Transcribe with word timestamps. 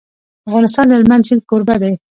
افغانستان 0.47 0.85
د 0.87 0.91
هلمند 0.97 1.25
سیند 1.27 1.41
کوربه 1.49 1.75
دی. 1.81 1.93